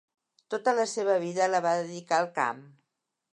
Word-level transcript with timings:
Tota 0.53 0.73
la 0.79 0.85
seva 0.93 1.17
vida 1.25 1.49
la 1.51 1.61
va 1.67 1.75
dedicar 1.83 2.19
al 2.23 2.31
camp. 2.41 2.65